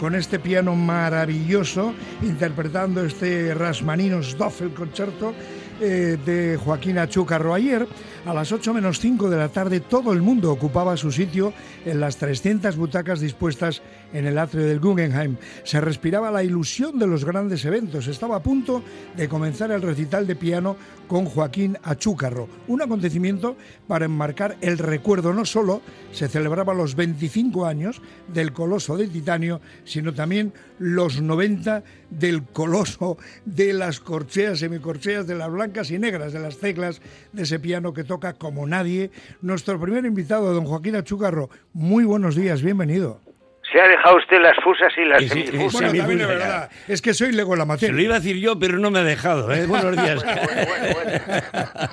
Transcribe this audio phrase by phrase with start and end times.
[0.00, 1.92] con este piano maravilloso,
[2.22, 5.34] interpretando este Rasmaninos Doffel Concerto
[5.80, 7.54] eh, de Joaquín Achúcarro.
[7.54, 7.86] Ayer,
[8.26, 11.52] a las 8 menos 5 de la tarde, todo el mundo ocupaba su sitio
[11.84, 13.82] en las 300 butacas dispuestas
[14.12, 15.36] en el atrio del Guggenheim.
[15.64, 18.06] Se respiraba la ilusión de los grandes eventos.
[18.08, 18.82] Estaba a punto
[19.16, 20.76] de comenzar el recital de piano
[21.08, 23.56] con Joaquín Achúcarro, un acontecimiento
[23.88, 25.32] para enmarcar el recuerdo.
[25.32, 31.84] No solo se celebraba los 25 años del coloso de titanio, sino también los 90
[32.08, 37.00] del coloso de las corcheas, semicorcheas, de las blancas y negras, de las teclas
[37.32, 39.10] de ese piano que toca como nadie.
[39.42, 43.29] Nuestro primer invitado, don Joaquín Achúcarro, muy buenos días, bienvenido.
[43.72, 45.72] Se ha dejado usted las fusas y las sí, semifusas.
[45.72, 46.70] Bueno, también es verdad.
[46.88, 47.88] Es que soy lego la materia.
[47.88, 49.52] Se lo iba a decir yo, pero no me ha dejado.
[49.52, 49.66] ¿eh?
[49.68, 50.24] Buenos días.
[50.24, 51.90] Bueno, bueno, bueno.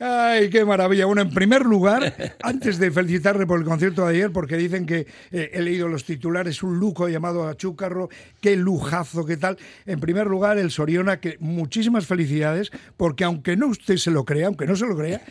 [0.00, 1.06] Ay, qué maravilla.
[1.06, 5.06] Bueno, en primer lugar, antes de felicitarle por el concierto de ayer, porque dicen que
[5.32, 8.10] eh, he leído los titulares, un lujo llamado Achúcarro,
[8.42, 9.56] qué lujazo, qué tal.
[9.86, 14.48] En primer lugar, el Soriona, que muchísimas felicidades, porque aunque no usted se lo crea,
[14.48, 15.22] aunque no se lo crea,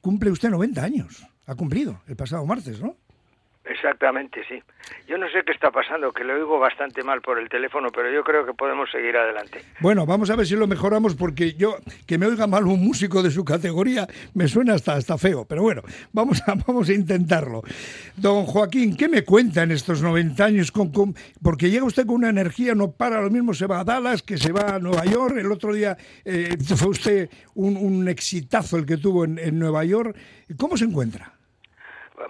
[0.00, 1.26] cumple usted 90 años.
[1.46, 2.96] Ha cumplido el pasado martes, ¿no?
[3.64, 4.60] Exactamente, sí.
[5.08, 8.10] Yo no sé qué está pasando, que lo oigo bastante mal por el teléfono, pero
[8.12, 9.62] yo creo que podemos seguir adelante.
[9.80, 13.22] Bueno, vamos a ver si lo mejoramos porque yo que me oiga mal un músico
[13.22, 17.62] de su categoría me suena hasta, hasta feo, pero bueno, vamos a, vamos a intentarlo.
[18.16, 20.72] Don Joaquín, ¿qué me cuenta en estos 90 años?
[20.72, 23.84] Con, con- porque llega usted con una energía, no para, lo mismo se va a
[23.84, 28.08] Dallas, que se va a Nueva York, el otro día eh, fue usted un, un
[28.08, 30.16] exitazo el que tuvo en, en Nueva York.
[30.56, 31.32] ¿Cómo se encuentra?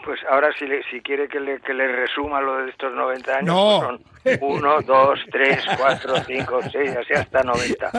[0.05, 3.37] Pues ahora si, le- si quiere que le, que le resuma lo de estos 90
[3.39, 3.99] años, No.
[4.25, 7.91] pues son 1, 2, 3, 4, 5, 6, así hasta 90.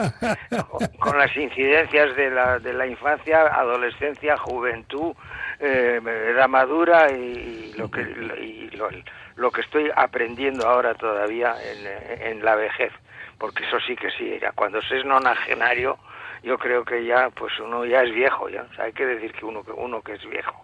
[0.98, 5.14] Con las incidencias de la, de la infancia, adolescencia, juventud,
[5.60, 8.00] eh, edad madura y, lo que
[8.40, 8.88] y lo,
[9.36, 12.92] lo que estoy aprendiendo ahora todavía en, en la vejez.
[13.38, 15.98] Porque eso sí que sí, ya cuando se es nonagenario,
[16.44, 19.32] yo creo que ya pues uno ya es viejo ya O sea, hay que decir
[19.32, 20.62] que uno que uno que es viejo.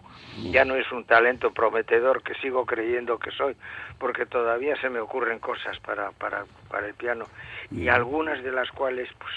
[0.51, 3.55] Ya no es un talento prometedor que sigo creyendo que soy
[3.99, 7.25] porque todavía se me ocurren cosas para para para el piano
[7.71, 9.33] y algunas de las cuales pues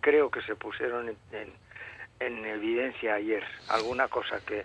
[0.00, 1.52] creo que se pusieron en, en,
[2.20, 3.44] en evidencia ayer.
[3.68, 4.64] Alguna cosa que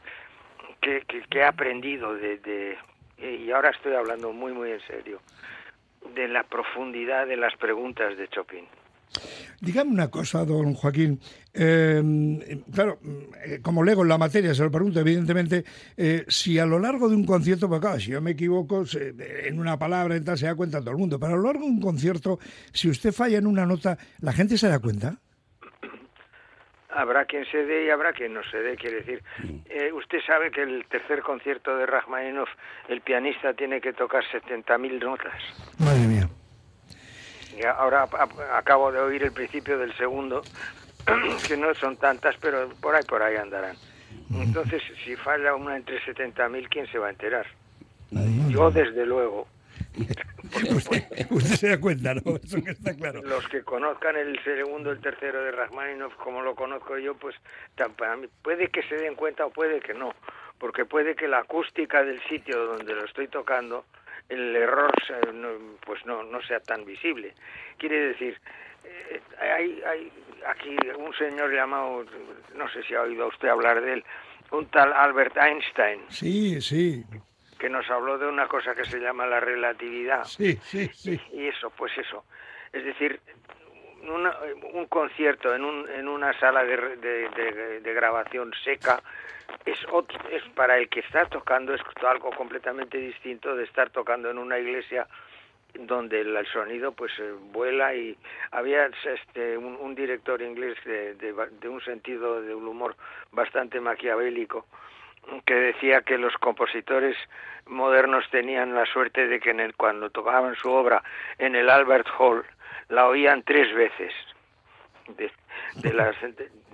[0.81, 2.77] que, que, que he aprendido de, de
[3.17, 5.19] y ahora estoy hablando muy muy en serio
[6.15, 8.65] de la profundidad de las preguntas de Chopin
[9.61, 11.19] Dígame una cosa, don Joaquín.
[11.53, 12.01] Eh,
[12.73, 12.99] claro,
[13.45, 15.63] eh, como lego en la materia, se lo pregunto, evidentemente,
[15.95, 19.13] eh, si a lo largo de un concierto, pues claro, si yo me equivoco se-
[19.47, 21.79] en una palabra, se da cuenta todo el mundo, pero a lo largo de un
[21.79, 22.39] concierto,
[22.73, 25.19] si usted falla en una nota, ¿la gente se da cuenta?
[26.95, 29.23] Habrá quien se dé y habrá quien no se dé, quiere decir.
[29.65, 32.49] eh, usted sabe que el tercer concierto de Rachmaninoff,
[32.87, 35.33] el pianista tiene que tocar 70.000 notas.
[35.79, 36.29] Madre mía.
[37.57, 40.41] Y ahora a- acabo de oír el principio del segundo,
[41.47, 43.75] que no son tantas, pero por ahí, por ahí andarán.
[44.35, 47.45] Entonces, si falla una entre 70.000, ¿quién se va a enterar?
[48.49, 49.47] Yo, desde luego.
[50.75, 52.35] Usted, usted se da cuenta, ¿no?
[52.43, 53.21] Eso que está claro.
[53.23, 57.35] Los que conozcan el segundo, el tercero de Rachmaninoff, como lo conozco yo, pues
[57.97, 60.13] para mí, puede que se den cuenta o puede que no,
[60.59, 63.85] porque puede que la acústica del sitio donde lo estoy tocando,
[64.29, 64.91] el error
[65.85, 67.33] pues no, no sea tan visible.
[67.77, 68.39] Quiere decir,
[68.83, 70.11] eh, hay, hay
[70.47, 72.05] aquí un señor llamado,
[72.55, 74.03] no sé si ha oído usted hablar de él,
[74.51, 77.03] un tal Albert Einstein, Sí, sí,
[77.63, 80.25] que nos habló de una cosa que se llama la relatividad.
[80.25, 81.17] sí, sí, sí.
[81.31, 82.25] Y eso, pues eso.
[82.73, 83.21] Es decir,
[84.01, 84.35] una-
[84.73, 89.01] un concierto en, un, en una sala de, de, de- de grabación seca
[89.65, 94.29] es, ot- es para el que está tocando es algo completamente distinto de estar tocando
[94.29, 95.07] en una iglesia
[95.73, 98.17] donde el, el sonido pues eh, vuela y
[98.51, 102.97] había este un, un director inglés de, de, de un sentido de un humor
[103.31, 104.65] bastante maquiavélico
[105.45, 107.15] que decía que los compositores
[107.67, 111.01] modernos tenían la suerte de que en el, cuando tocaban su obra
[111.37, 112.43] en el Albert Hall
[112.89, 114.11] la oían tres veces
[115.17, 116.15] de, las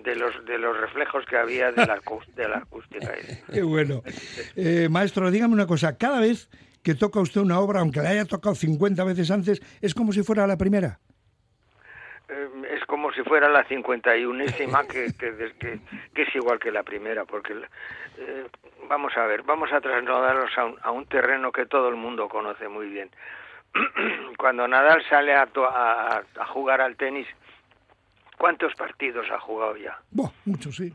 [0.03, 3.11] de, los de los reflejos que había de la, acú- de la acústica
[3.53, 4.01] Qué bueno.
[4.55, 5.97] Eh, maestro, dígame una cosa.
[5.97, 6.49] Cada vez
[6.83, 10.23] que toca usted una obra, aunque la haya tocado 50 veces antes, es como si
[10.23, 10.99] fuera la primera.
[13.09, 14.37] Como si fuera la 51
[14.87, 15.79] que, que, que,
[16.13, 17.53] que es igual que la primera, porque
[18.19, 18.45] eh,
[18.87, 22.29] vamos a ver, vamos a trasladarnos a un, a un terreno que todo el mundo
[22.29, 23.09] conoce muy bien.
[24.37, 27.27] Cuando Nadal sale a, to- a, a jugar al tenis,
[28.37, 29.97] ¿cuántos partidos ha jugado ya?
[30.11, 30.93] Buah, mucho, sí.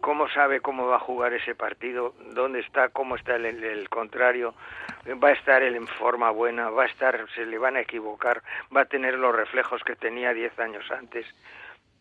[0.00, 2.14] ¿Cómo sabe cómo va a jugar ese partido?
[2.34, 2.90] ¿Dónde está?
[2.90, 4.54] ¿Cómo está el contrario?
[5.10, 8.42] Va a estar él en forma buena, va a estar, se le van a equivocar,
[8.74, 11.26] va a tener los reflejos que tenía diez años antes.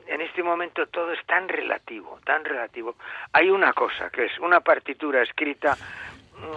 [0.08, 2.96] En este momento todo es tan relativo, tan relativo.
[3.34, 5.78] Hay una cosa que es una partitura escrita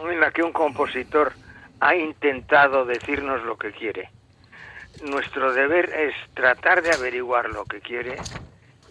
[0.09, 1.33] en la que un compositor
[1.81, 4.11] ha intentado decirnos lo que quiere.
[5.03, 8.17] Nuestro deber es tratar de averiguar lo que quiere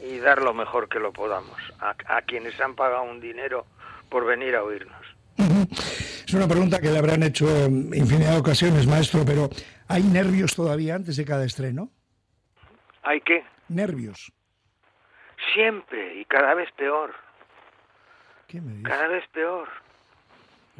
[0.01, 3.65] y dar lo mejor que lo podamos a, a quienes han pagado un dinero
[4.09, 5.05] por venir a oírnos.
[6.33, 9.51] Es una pregunta que le habrán hecho en infinidad de ocasiones, maestro, pero
[9.87, 11.91] ¿hay nervios todavía antes de cada estreno?
[13.03, 13.43] ¿Hay qué?
[13.69, 14.33] Nervios.
[15.53, 17.13] Siempre y cada vez peor.
[18.47, 18.89] ¿Qué me dice?
[18.89, 19.69] Cada vez peor.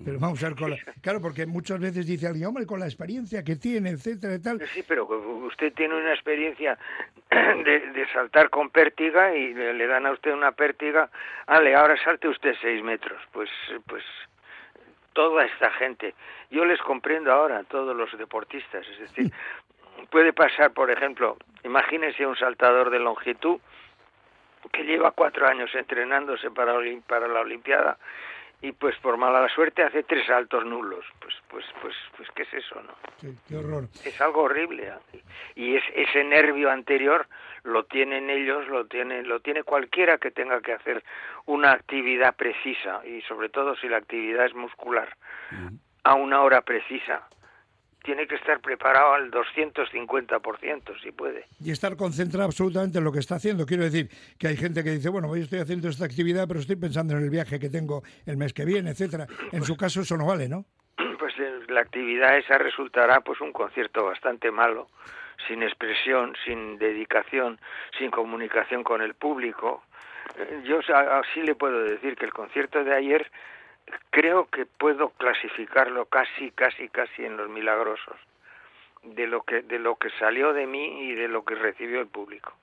[0.03, 0.77] Pero vamos a ver con la...
[1.03, 4.59] Claro, porque muchas veces dice alguien, hombre, con la experiencia que tiene, etcétera y tal.
[4.69, 5.05] Sí, pero
[5.45, 6.79] usted tiene una experiencia
[7.29, 11.11] de, de saltar con pértiga y le, le, dan a usted una pértiga.
[11.45, 13.21] Ale, ahora salte usted seis metros.
[13.31, 13.51] Pues,
[13.85, 14.03] pues
[15.13, 16.13] toda esta gente.
[16.49, 18.85] Yo les comprendo ahora todos los deportistas.
[18.87, 19.31] Es decir,
[20.09, 23.59] puede pasar, por ejemplo, imagínense un saltador de longitud
[24.71, 26.73] que lleva cuatro años entrenándose para,
[27.07, 27.97] para la Olimpiada
[28.63, 31.03] y pues por mala suerte hace tres saltos nulos.
[31.19, 32.93] Pues, pues, pues, pues, ¿qué es eso, no?
[33.19, 33.89] Sí, qué horror.
[34.05, 34.87] Es algo horrible.
[34.87, 35.21] ¿eh?
[35.55, 37.27] Y es, ese nervio anterior
[37.63, 41.03] lo tienen ellos, lo tiene, lo tiene cualquiera que tenga que hacer
[41.45, 45.09] una actividad precisa y sobre todo si la actividad es muscular
[46.05, 47.27] a una hora precisa
[48.03, 51.45] tiene que estar preparado al 250%, si puede.
[51.59, 53.65] Y estar concentrado absolutamente en lo que está haciendo.
[53.65, 56.75] Quiero decir que hay gente que dice, bueno, hoy estoy haciendo esta actividad, pero estoy
[56.75, 59.25] pensando en el viaje que tengo el mes que viene, etcétera.
[59.51, 60.65] En su caso eso no vale, ¿no?
[61.17, 61.33] Pues
[61.69, 64.89] la actividad esa resultará pues un concierto bastante malo,
[65.47, 67.59] sin expresión, sin dedicación,
[67.97, 69.83] sin comunicación con el público.
[70.37, 73.31] Eh, yo así le puedo decir que el concierto de ayer
[74.09, 78.17] creo que puedo clasificarlo casi, casi, casi en los milagrosos
[79.03, 82.07] de lo que de lo que salió de mí y de lo que recibió el
[82.07, 82.53] público.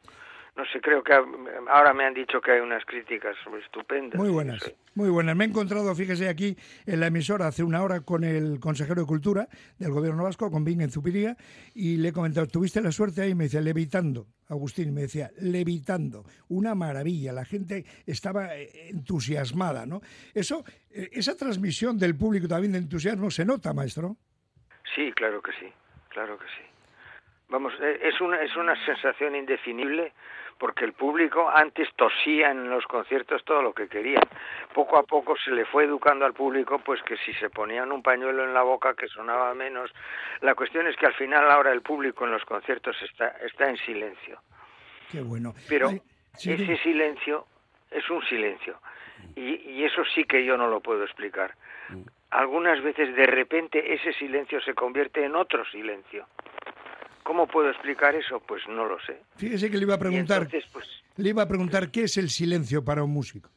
[0.57, 4.19] No sé, creo que ahora me han dicho que hay unas críticas estupendas.
[4.19, 4.61] Muy buenas,
[4.95, 5.37] muy buenas.
[5.37, 6.57] Me he encontrado, fíjese aquí,
[6.87, 9.49] en la emisora hace una hora con el consejero de Cultura
[9.79, 11.37] del Gobierno Vasco, con Bing en Zupiría,
[11.75, 16.25] y le he comentado, tuviste la suerte ahí, me decía, levitando, Agustín, me decía, levitando,
[16.49, 20.01] una maravilla, la gente estaba eh, entusiasmada, ¿no?
[20.35, 24.17] Eso, eh, esa transmisión del público también de entusiasmo se nota, maestro.
[24.95, 25.73] Sí, claro que sí,
[26.09, 26.70] claro que sí.
[27.51, 30.13] Vamos, eh, es una, es una sensación indefinible
[30.57, 34.21] porque el público antes tosía en los conciertos todo lo que quería.
[34.73, 38.03] Poco a poco se le fue educando al público pues que si se ponían un
[38.03, 39.91] pañuelo en la boca que sonaba menos.
[40.43, 43.79] La cuestión es que al final ahora el público en los conciertos está, está en
[43.79, 44.41] silencio.
[45.11, 45.55] Qué bueno.
[45.69, 45.91] Pero
[46.35, 47.47] ese silencio
[47.91, 48.79] es un silencio.
[49.35, 51.55] Y, y eso sí que yo no lo puedo explicar.
[51.89, 52.03] Mm.
[52.31, 56.27] Algunas veces de repente ese silencio se convierte en otro silencio.
[57.31, 58.41] ¿Cómo puedo explicar eso?
[58.41, 59.23] Pues no lo sé.
[59.37, 60.85] Fíjese que le iba a preguntar, entonces, pues,
[61.17, 63.49] le iba a preguntar qué es el silencio para un músico.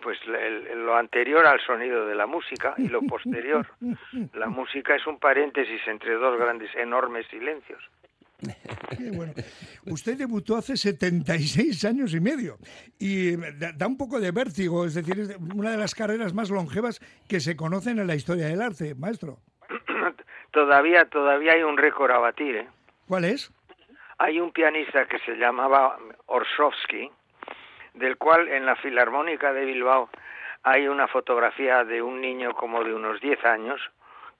[0.00, 3.66] Pues el, lo anterior al sonido de la música y lo posterior.
[4.32, 7.82] la música es un paréntesis entre dos grandes, enormes silencios.
[8.96, 9.32] Qué bueno.
[9.86, 12.58] Usted debutó hace 76 años y medio
[12.96, 17.00] y da un poco de vértigo, es decir, es una de las carreras más longevas
[17.28, 19.40] que se conocen en la historia del arte, maestro
[20.50, 22.56] todavía todavía hay un récord a batir.
[22.56, 22.68] ¿eh?
[23.08, 23.52] ¿Cuál es?
[24.18, 27.10] Hay un pianista que se llamaba Orsovsky,
[27.94, 30.10] del cual en la Filarmónica de Bilbao
[30.62, 33.80] hay una fotografía de un niño como de unos 10 años,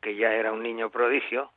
[0.02, 1.50] que ya era un niño prodigio,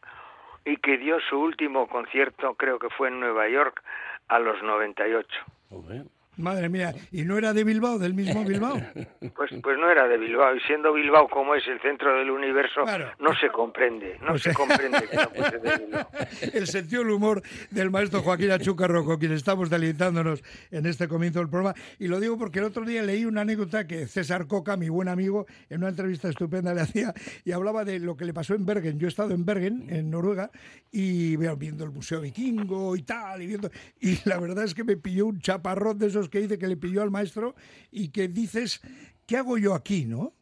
[0.65, 3.83] y que dio su último concierto, creo que fue en Nueva York,
[4.29, 5.27] a los 98.
[5.69, 6.03] Okay.
[6.37, 8.77] Madre mía, ¿y no era de Bilbao, del mismo Bilbao?
[9.35, 12.83] Pues, pues no era de Bilbao, y siendo Bilbao como es el centro del universo,
[12.83, 13.09] Claro.
[13.19, 16.07] no se comprende, no O sea- se comprende que no fuese de Bilbao.
[16.53, 21.39] El sentido del humor del maestro Joaquín Achúcarro, con quien estamos deleitándonos en este comienzo
[21.39, 21.73] del programa.
[21.99, 25.07] Y lo digo porque el otro día leí una anécdota que César Coca, mi buen
[25.07, 27.13] amigo, en una entrevista estupenda le hacía
[27.45, 28.99] y hablaba de lo que le pasó en Bergen.
[28.99, 30.51] Yo he estado en Bergen, en Noruega,
[30.91, 33.69] y veo, viendo el Museo Vikingo y tal, y viendo.
[33.99, 36.77] Y la verdad es que me pilló un chaparrón de esos que dice que le
[36.77, 37.55] pilló al maestro
[37.91, 38.81] y que dices.
[39.25, 40.33] ¿Qué hago yo aquí, no?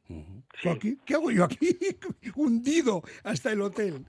[1.06, 1.78] ¿qué hago yo aquí?
[2.36, 4.06] Hundido hasta el hotel.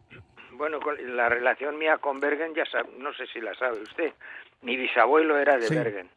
[0.52, 0.78] Bueno,
[1.14, 4.12] la relación mía con Bergen, ya sab- no sé si la sabe usted.
[4.62, 5.74] Mi bisabuelo era de Sí.
[5.74, 6.08] Bergen.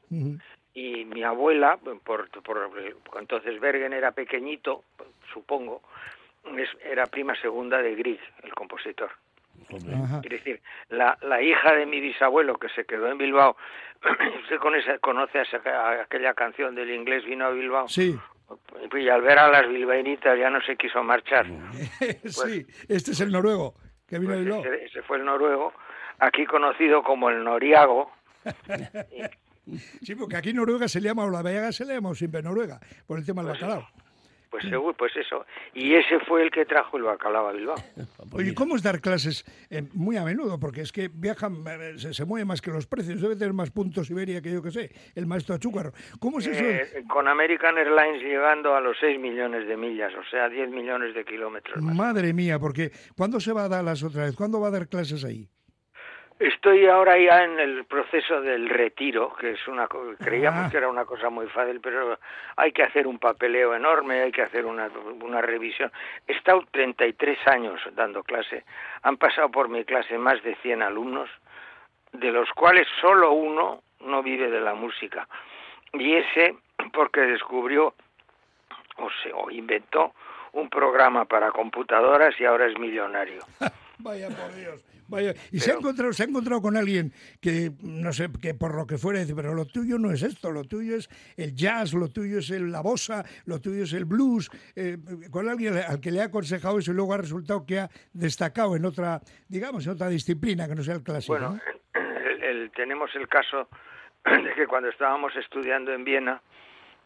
[0.74, 2.72] Y mi abuela, por, por,
[3.20, 4.84] entonces Bergen era pequeñito,
[5.34, 5.82] supongo,
[6.84, 9.10] era prima segunda de Grieg, el compositor.
[10.04, 10.22] Ajá.
[10.24, 13.56] Es decir, la, la hija de mi bisabuelo que se quedó en Bilbao,
[14.44, 18.18] usted con esa, conoce a, esa- a aquella canción del inglés vino a Bilbao, Sí,
[18.96, 21.46] Y al ver a las bilbaínitas ya no se quiso marchar.
[22.26, 23.74] sí, este es el noruego
[24.08, 25.74] que vino Pues de ese, ese fue el noruego,
[26.20, 28.12] aquí conocido como el noriago.
[30.04, 32.80] Sí, porque aquí Noruega se le llama, o la Vallega se le llama siempre Noruega,
[33.08, 33.88] por el tema del bacalao.
[34.50, 35.46] Pues seguro, pues eso.
[35.74, 37.76] Y ese fue el que trajo el bacalao a Bilbao.
[38.34, 40.60] Oye, ¿cómo es dar clases eh, muy a menudo?
[40.60, 43.72] Porque es que viajan, eh, se, se mueve más que los precios, debe tener más
[43.72, 45.92] puntos Iberia que yo que sé, el maestro Achúcarro.
[46.20, 46.64] ¿Cómo es eso?
[46.64, 51.14] Eh, con American Airlines llegando a los 6 millones de millas, o sea, 10 millones
[51.14, 51.96] de kilómetros más.
[51.96, 54.36] Madre mía, porque ¿cuándo se va a Dallas otra vez?
[54.36, 55.50] ¿Cuándo va a dar clases ahí?
[56.38, 59.88] Estoy ahora ya en el proceso del retiro, que es una
[60.22, 60.70] creíamos Ah.
[60.70, 62.20] que era una cosa muy fácil, pero
[62.58, 64.90] hay que hacer un papeleo enorme, hay que hacer una,
[65.22, 65.92] una revisión.
[66.28, 68.66] He estado 33 años dando clase,
[69.04, 71.30] han pasado por mi clase más de 100 alumnos,
[72.12, 75.28] de los cuales solo uno no vive de la música.
[75.94, 76.56] Y ese
[76.92, 77.94] porque descubrió
[78.98, 80.14] o, se, o inventó
[80.52, 83.40] un programa para computadoras y ahora es millonario.
[84.00, 84.84] Vaya por Dios.
[85.08, 85.34] Vaya.
[85.52, 88.86] Y se ha encontrado, se ha encontrado con alguien que, no sé, que por lo
[88.88, 92.10] que fuera, dice, pero lo tuyo no es esto, lo tuyo es el jazz, lo
[92.10, 94.98] tuyo es el- la bossa, lo tuyo es el blues, eh,
[95.32, 98.76] con alguien al que le ha aconsejado eso y luego ha resultado que ha destacado
[98.76, 101.34] en otra, digamos, en otra disciplina que no sea el clásico.
[101.34, 102.02] Bueno, ¿no?
[102.02, 103.70] el- el- tenemos el caso
[104.26, 106.42] de que cuando estábamos estudiando en Viena,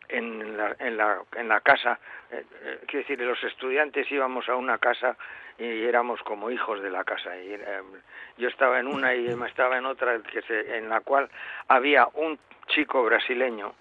[0.10, 2.00] en la, en la, en la casa,
[2.32, 5.16] eh, eh, quiero decir, los estudiantes íbamos a una casa
[5.58, 7.38] y éramos como hijos de la casa.
[7.38, 7.82] Y, eh,
[8.38, 10.42] yo estaba en una y Emma estaba en otra, que
[10.78, 11.30] en la cual
[11.68, 13.74] había un chico brasileño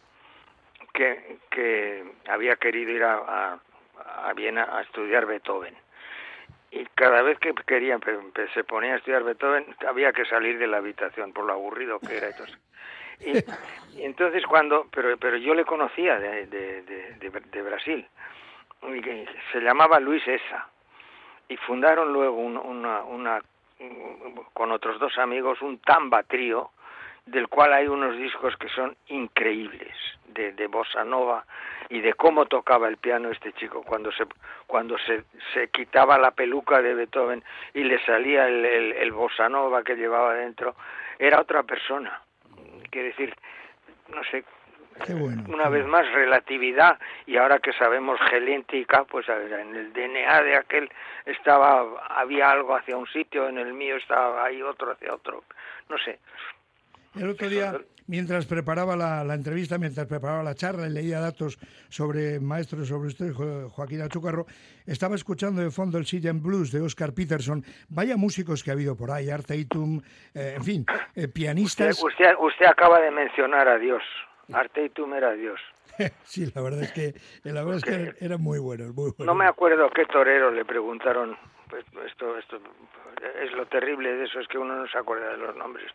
[0.93, 3.59] que, que había querido ir a,
[4.25, 5.75] a, Viena a estudiar Beethoven.
[6.71, 7.99] Y cada vez que quería
[8.53, 12.19] se ponía a estudiar Beethoven había que salir de la habitación por lo aburrido que
[12.19, 12.59] era entonces
[13.21, 13.33] y,
[14.05, 18.07] entonces cuando pero pero yo le conocía de, de, Brasil
[19.53, 20.69] se llamaba Luis Esa
[21.49, 23.41] y fundaron luego un- una, una
[24.53, 26.71] con otros dos amigos un tamba trío
[27.27, 29.95] del cual hay unos discos que son increíbles
[30.29, 31.45] de, de bossa nova
[31.91, 34.25] y de cómo tocaba el piano este chico cuando se
[34.67, 37.43] cuando se, se quitaba la peluca de Beethoven
[37.75, 40.75] y le salía el, el, el bossa nova que llevaba dentro
[41.19, 42.21] era otra persona
[42.91, 43.35] quiere decir
[44.09, 44.45] no sé
[45.05, 45.45] Qué bueno.
[45.49, 46.99] una vez más relatividad.
[47.27, 50.91] Y ahora que sabemos genética pues a ver, en el DNA de aquel
[51.25, 55.45] estaba había algo hacia un sitio en el mío estaba ahí otro hacia otro.
[55.89, 56.19] No sé
[57.15, 61.59] El otro día, mientras preparaba la, la entrevista, mientras preparaba la charla y leía datos
[61.89, 64.47] sobre maestros, sobre usted, Jo- Joaquín Achúcarro,
[64.87, 67.65] estaba escuchando de fondo el Silent Blues de Oscar Peterson.
[67.89, 70.01] Vaya músicos que ha habido por ahí, Arte Itum,
[70.35, 72.03] eh, en fin, eh, usted, pianistas.
[72.03, 74.03] usted usted acaba de mencionar a Dios
[74.51, 75.61] Arteitum era Dios
[76.25, 79.27] sí, la verdad es que, la verdad es que eran, eran muy buenos, muy buenos.
[79.27, 81.37] no me acuerdo qué torero le preguntaron
[81.69, 82.61] pues esto esto
[83.43, 85.91] es lo terrible de eso es que uno no se acuerda de los nombres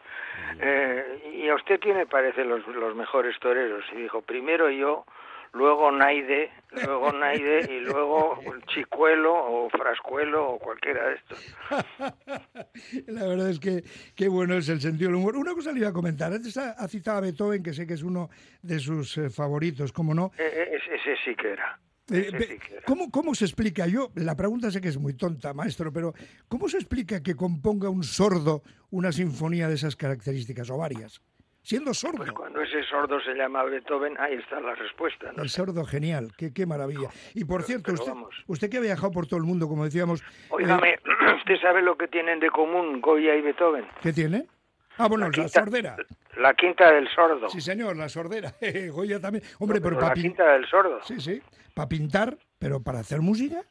[0.59, 5.05] Eh, y a usted quién le parece los, los mejores toreros y dijo primero yo
[5.53, 11.57] luego Naide luego Naide y luego Chicuelo o Frascuelo o cualquiera de estos
[13.07, 13.83] La verdad es que
[14.15, 15.35] qué bueno es el sentido del humor.
[15.35, 16.31] Una cosa le iba a comentar.
[16.33, 18.29] Antes ha, citado a Beethoven, que sé que es uno
[18.61, 20.31] de sus eh, favoritos, ¿cómo no?
[20.37, 21.79] Eh, ese, ese sí que era
[22.12, 22.79] Eh, sí.
[22.86, 23.88] ¿cómo, ¿Cómo se explica?
[23.88, 26.13] Yo, la pregunta sé que es muy tonta, maestro, pero
[26.50, 31.22] ¿cómo se explica que componga un sordo una sinfonía de esas características o varias?
[31.62, 32.17] Siendo sordo.
[32.17, 35.31] Pues cuando ese sordo se llama Beethoven, ahí está la respuesta.
[35.31, 35.43] ¿no?
[35.43, 37.07] El sordo genial, qué, qué maravilla.
[37.33, 38.36] Y por cierto, pero usted, vamos.
[38.48, 41.00] usted que ha viajado por todo el mundo, como decíamos, eh, Óigame,
[41.38, 43.86] ¿usted sabe lo que tienen de común Goya y Beethoven?
[44.01, 44.48] ¿qué tiene?
[44.97, 45.95] Ah, bueno, la, quinta- sordera.
[46.38, 47.50] La quinta del sordo.
[47.50, 48.53] Sí, señor, la sordera.
[48.91, 49.43] Goya también.
[49.59, 51.00] Hombre, Pero pero, la para quinta del sordo.
[51.03, 51.41] Sí, sí.
[51.73, 53.62] Para pintar, pero para hacer música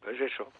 [0.00, 0.50] Pues eso.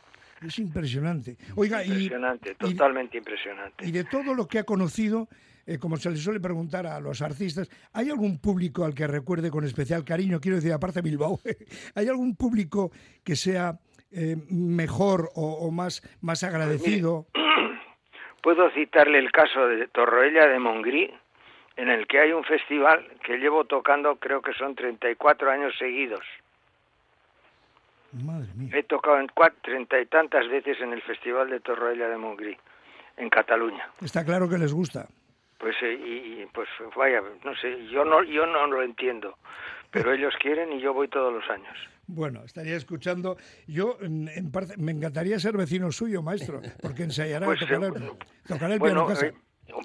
[0.45, 1.37] es impresionante.
[1.57, 3.87] Oiga, Impresionante, y- totalmente impresionante.
[3.87, 5.29] y de todo lo que ha conocido,
[5.67, 9.51] eh, como se le suele preguntar a los artistas, ¿hay algún público al que recuerde
[9.51, 10.41] con especial cariño?
[10.41, 11.39] Quiero decir, aparte de Bilbao,
[11.95, 12.91] ¿hay algún público
[13.23, 13.79] que sea
[14.11, 17.27] eh, mejor o, o más, más agradecido?
[18.49, 21.13] Puedo citarle el caso de Torroella de Montgrí,
[21.77, 26.25] en el que hay un festival que llevo tocando, creo que son 34 años seguidos.
[28.25, 28.71] Madre mía.
[28.75, 32.57] He tocado en cua- treinta y tantas veces en el Festival de Torroella de Montgrí,
[33.19, 33.87] en Cataluña.
[34.03, 35.07] Está claro que les gusta.
[35.59, 39.37] Pues eh, y, y, pues vaya, no sé, yo no yo no lo entiendo,
[39.91, 41.77] pero ellos quieren y yo voy todos los años.
[42.07, 43.37] Bueno, estaría escuchando.
[43.67, 49.07] Yo, en, parte, me encantaría ser vecino suyo, maestro, porque ensayará, Pues, tocará el Bueno,
[49.07, 49.27] piano casa.
[49.27, 49.35] eh,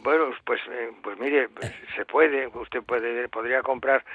[0.03, 4.05] Bueno, pues, eh, pues mire, pues, se puede, usted puede, podría comprar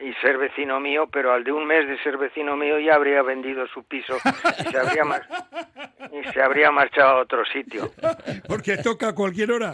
[0.00, 3.22] y ser vecino mío, pero al de un mes de ser vecino mío ya habría
[3.22, 4.16] vendido su piso
[4.60, 5.02] y se habría,
[6.12, 7.90] y se habría marchado a otro sitio.
[8.46, 9.72] Porque toca a cualquier hora.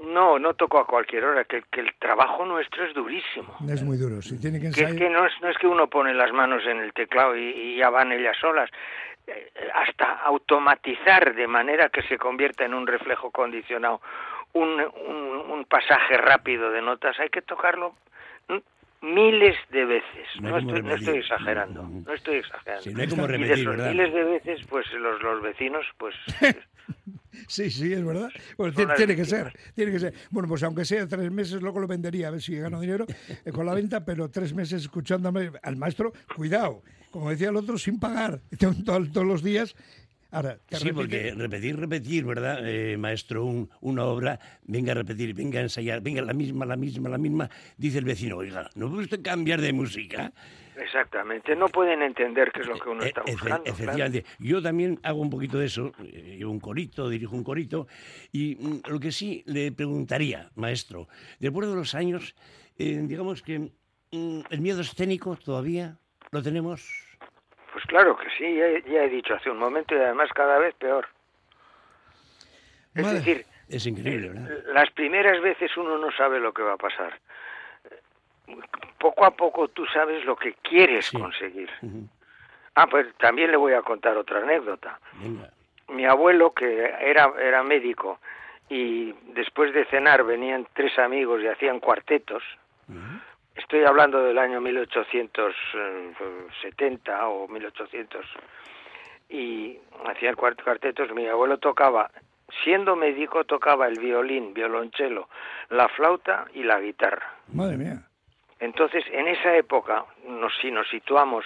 [0.00, 3.54] No, no toco a cualquier hora, que, que, el trabajo nuestro es durísimo.
[3.68, 5.88] Es muy duro, si tiene que Que, es que no, es, no es que uno
[5.88, 8.70] pone las manos en el teclado y, y ya van ellas solas,
[9.26, 14.00] eh, hasta automatizar de manera que se convierta en un reflejo condicionado
[14.54, 17.94] un, un, un pasaje rápido de notas, hay que tocarlo
[19.02, 20.28] miles de veces.
[20.40, 21.82] No, estoy, no estoy, exagerando.
[21.82, 22.82] No estoy exagerando.
[22.82, 23.90] Sí, no hay como repetir, y de esos ¿verdad?
[23.90, 26.14] miles de veces, pues los, los vecinos, pues
[27.48, 28.30] Sí, sí, es verdad.
[28.56, 30.14] Bueno, tiene, que ser, tiene que ser.
[30.30, 33.06] Bueno, pues aunque sea tres meses, luego lo vendería a ver si gano dinero
[33.44, 37.78] eh, con la venta, pero tres meses escuchándome al maestro, cuidado, como decía el otro,
[37.78, 38.40] sin pagar,
[38.84, 39.74] todos, todos los días.
[40.32, 43.44] Ahora, Sí, repite- porque repetir, repetir, ¿verdad, eh, maestro?
[43.46, 47.18] Un- una obra, venga a repetir, venga a ensayar, venga la misma, la misma, la
[47.18, 47.50] misma.
[47.76, 50.32] Dice el vecino, oiga, ¿no puede usted cambiar de música?
[50.80, 53.62] Exactamente, no pueden entender qué es lo que uno Eh, está efe- buscando.
[53.64, 53.74] claro.
[53.76, 54.24] efectivamente.
[54.38, 57.86] Yo también hago un poquito de eso, eh, llevo un corito, dirijo un corito,
[58.32, 61.08] y mm, lo que sí le preguntaría, maestro,
[61.38, 62.34] después de los años,
[62.78, 63.58] eh, digamos que
[64.12, 65.96] mm, el miedo escénico todavía
[66.32, 67.06] lo tenemos.
[67.72, 70.58] Pues claro que sí, ya, he- ya he dicho hace un momento y además cada
[70.58, 71.06] vez peor.
[72.94, 73.18] Es Madre.
[73.20, 74.50] decir, Es increíble, ¿verdad?
[74.74, 77.20] las primeras veces uno no sabe lo que va a pasar.
[78.98, 81.18] Poco a poco tú sabes lo que quieres Sí.
[81.18, 81.70] conseguir.
[82.74, 84.98] Ah, pues también le voy a contar otra anécdota.
[85.14, 85.50] Venga.
[85.88, 88.20] Mi abuelo, que era, era médico,
[88.68, 92.42] y después de cenar venían tres amigos y hacían cuartetos.
[93.56, 98.24] Estoy hablando del año 1870 o 1800
[99.28, 101.10] y hacían cuart- cuartetos.
[101.12, 102.10] Mi abuelo tocaba,
[102.64, 105.28] siendo médico, tocaba el violín, violonchelo,
[105.70, 107.34] la flauta y la guitarra.
[107.52, 108.02] Madre mía.
[108.60, 111.44] Entonces, en esa época, nos, si nos situamos,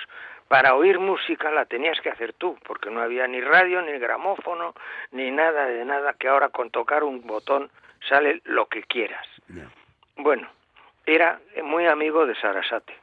[0.48, 4.74] para oír música la tenías que hacer tú, porque no había ni radio, ni gramófono,
[5.12, 7.70] ni nada de nada, que ahora con tocar un botón
[8.08, 9.26] sale lo que quieras.
[10.16, 10.48] Bueno,
[11.06, 12.94] era muy amigo de Sarasate,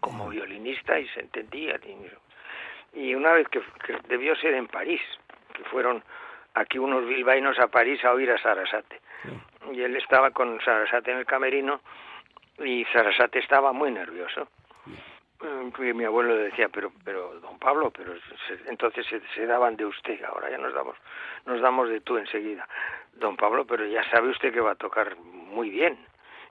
[0.00, 1.78] como violinista y se entendía.
[1.86, 1.96] Y
[2.92, 5.00] y una vez que, que debió ser en París,
[5.54, 6.02] que fueron
[6.54, 9.00] aquí unos bilbaínos a París a oír a Sarasate.
[9.72, 11.80] Y él estaba con Sarasate en el camerino
[12.64, 14.48] y Sarasate estaba muy nervioso.
[15.78, 18.12] Y mi abuelo decía, pero, pero, don Pablo, pero
[18.66, 20.96] entonces se, se daban de usted, ahora ya nos damos,
[21.46, 22.68] nos damos de tú enseguida.
[23.14, 25.98] Don Pablo, pero ya sabe usted que va a tocar muy bien.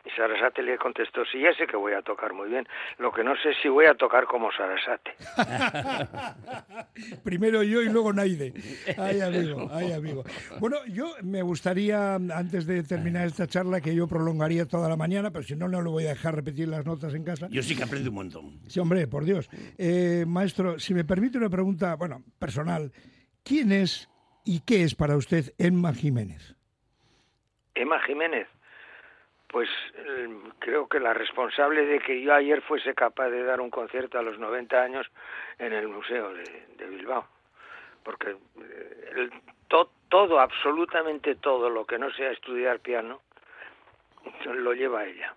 [0.06, 2.66] Y Sarasate le contestó, sí, ya sé que voy a tocar muy bien,
[3.00, 5.12] lo que no sé es si voy a tocar como Sarasate.
[7.24, 8.54] Primero yo y luego Naide.
[8.98, 10.24] Ay, amigo, ay, amigo.
[10.60, 15.32] Bueno, yo me gustaría, antes de terminar esta charla, que yo prolongaría toda la mañana,
[15.32, 17.48] pero si no, no lo voy a dejar repetir las notas en casa.
[17.50, 18.60] Yo sí que aprendo un montón.
[18.68, 19.50] Sí, hombre, por Dios.
[19.78, 22.92] Eh, maestro, si me permite una pregunta, bueno, personal.
[23.44, 24.10] ¿Quién es
[24.46, 26.56] y qué es para usted Emma Jiménez?
[27.76, 28.48] Emma Jiménez,
[29.50, 33.70] pues eh, creo que la responsable de que yo ayer fuese capaz de dar un
[33.72, 35.10] concierto a los 90 años
[35.58, 37.26] en el Museo de, Bilbao.
[38.04, 38.32] Porque
[38.62, 39.32] eh, el-
[39.68, 43.22] to- todo, absolutamente todo lo que no sea estudiar piano,
[44.46, 45.34] lo lleva ella.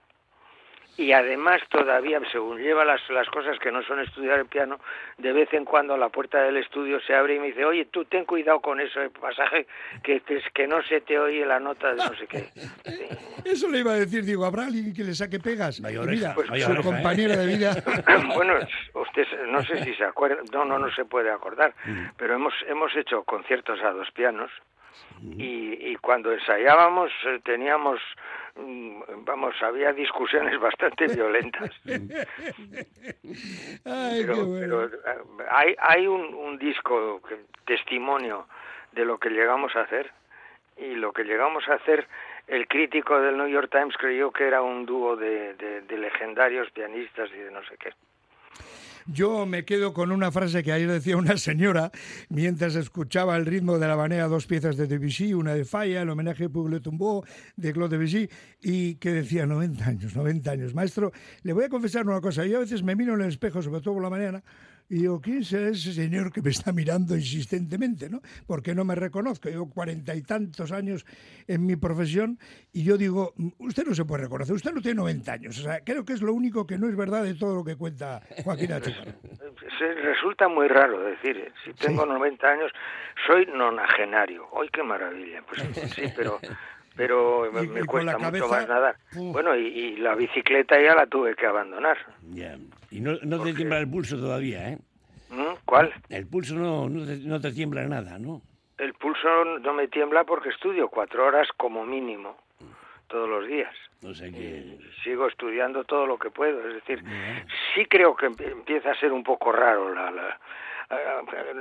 [0.98, 4.78] Y además todavía, según lleva las, las cosas que no son estudiar el piano,
[5.16, 8.05] de vez en cuando la puerta del estudio se abre y me dice, oye, tú
[8.05, 9.66] ten cuidado con ese pasaje,
[10.02, 12.38] que, que, que no se te oye la nota de no sé qué.
[12.85, 13.02] Sí.
[13.44, 15.81] Eso le iba a decir, digo, ¿habrá alguien que le saque pegas?
[15.81, 16.83] Oreja, mira, pues su oreja, ¿eh?
[16.83, 17.74] compañera de vida.
[18.35, 18.55] bueno,
[18.94, 21.74] usted se- no sé si se acuerda, no, no, no se puede acordar,
[22.18, 24.50] pero hemos hemos hecho conciertos a dos pianos
[25.38, 28.00] y, y cuando ensayábamos eh, teníamos,
[28.57, 31.70] mm, vamos, había discusiones bastante violentas.
[33.85, 34.61] Ay, Pero, bueno.
[34.61, 38.46] pero, eh, hay hay un, un disco que, testimonio
[38.92, 40.11] de lo que llegamos a hacer
[40.76, 42.07] y lo que llegamos a hacer
[42.48, 46.70] el crítico del New York Times creyó que era un dúo de, de- de legendarios
[46.72, 47.90] pianistas y de no sé qué.
[49.06, 51.90] Yo me quedo con una frase que ayer decía una señora
[52.28, 56.10] mientras escuchaba el ritmo de la banea, dos piezas de Debussy, una de Falla, el
[56.10, 57.24] homenaje Puig le Tombeau
[57.56, 58.28] de Claude Debussy,
[58.60, 60.74] y que decía 90 años, 90 años.
[60.74, 61.12] Maestro,
[61.42, 62.46] le voy a confesar una cosa.
[62.46, 64.42] Yo a veces me miro en el espejo, sobre todo por la mañana,
[64.92, 68.11] y digo, ¿quién será ese señor que me está mirando insistentemente?
[68.11, 68.20] ¿no?
[68.46, 69.48] Porque no me reconozco.
[69.48, 71.07] Llevo cuarenta y tantos años
[71.48, 72.38] en mi profesión
[72.74, 75.59] y yo digo, usted no se puede reconocer, usted no tiene 90 años.
[75.59, 77.74] O sea, creo que es lo único que no es verdad de todo lo que
[77.74, 79.14] cuenta Joaquín Achúcar.
[79.81, 81.52] Resulta muy raro decir, ¿eh?
[81.64, 82.70] si tengo 90 años,
[83.26, 84.46] soy nonagenario.
[84.61, 85.42] ¡Ay, qué maravilla!
[85.48, 85.62] Pues
[85.94, 86.38] sí, pero,
[86.96, 88.96] pero me, Y- me y cuesta mucho cabeza, más nadar.
[89.16, 89.33] uf.
[89.33, 91.98] Bueno, y, y la bicicleta ya la tuve que abandonar.
[92.31, 92.57] Ya.
[92.90, 94.78] Y no, no te tiembla el pulso todavía, ¿eh?
[95.31, 95.55] ¿Mm?
[95.64, 95.92] ¿Cuál?
[96.11, 98.42] El pulso no, no, te, no te tiembla nada, ¿no?
[98.78, 102.37] El pulso no me tiembla porque estudio cuatro horas como mínimo
[103.07, 103.72] todos los días.
[104.05, 104.78] O sea que...
[105.05, 106.66] Sigo estudiando todo lo que puedo.
[106.68, 107.02] Es decir,
[107.74, 109.94] sí creo que empie- empieza a ser un poco raro.
[109.94, 110.38] La, la-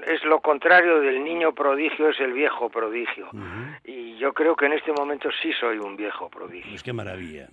[0.07, 3.29] es lo contrario del niño prodigio, es el viejo prodigio.
[3.85, 6.69] Y yo creo que en este momento sí soy un viejo prodigio.
[6.69, 7.49] Pues qué maravilla.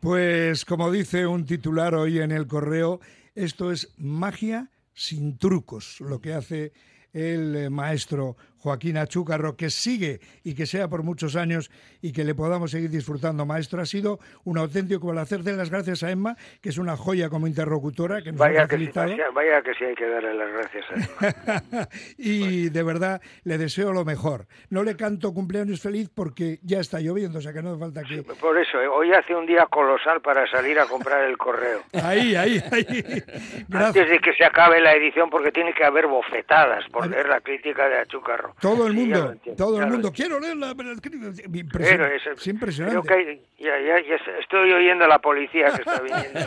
[0.00, 2.98] Pues como dice un titular hoy en el correo,
[3.36, 6.72] esto es magia sin trucos, lo que hace
[7.12, 11.70] el eh, maestro Joaquín Achúcarro, que sigue y que sea por muchos años
[12.00, 13.44] y que le podamos seguir disfrutando.
[13.44, 15.42] Maestro, ha sido un auténtico placer.
[15.42, 18.68] Den las gracias a Emma, que es una joya como interlocutora, que nos Vaya ha
[18.68, 18.90] que, sí,
[19.34, 21.88] vaya que sí hay que darle las gracias a Emma.
[22.18, 24.46] y de verdad le deseo lo mejor.
[24.70, 28.02] No le canto cumpleaños feliz porque ya está lloviendo, o sea que no hace falta
[28.04, 28.22] que...
[28.22, 31.82] Por eso, eh, hoy hace un día colosal para salir a comprar el correo.
[32.04, 32.86] Ahí, ahí, ahí.
[32.86, 34.08] Antes Gracias.
[34.08, 37.88] de que se acabe la edición, porque tiene que haber bofetadas por leer la crítica
[37.88, 38.51] de Achúcarro.
[38.60, 40.12] Todo el Sí, mundo, entiendo, todo el mundo.
[40.12, 40.74] Quiero leerla.
[40.76, 41.72] pero es que- impresionante.
[41.78, 43.00] Pero es, es impresionante.
[43.06, 46.40] Creo que hay- ya, ya, ya se- estoy oyendo a la policía que está viniendo.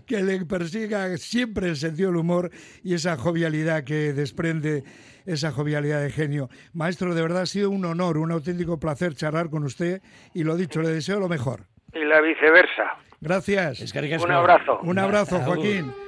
[0.06, 2.50] que le persiga siempre el sentido del humor
[2.82, 4.84] y esa jovialidad que desprende
[5.26, 6.50] esa jovialidad de genio.
[6.74, 10.02] Maestro, de verdad ha sido un honor, un auténtico placer charlar con usted
[10.34, 11.62] y lo dicho, le deseo lo mejor.
[11.94, 12.96] y la viceversa.
[13.20, 13.80] Gracias.
[14.22, 14.80] Un abrazo.
[14.82, 15.38] Un abrazo.
[15.40, 15.94] Joaquín.